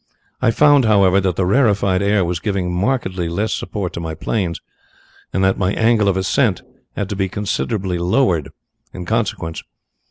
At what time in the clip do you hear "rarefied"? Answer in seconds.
1.45-2.01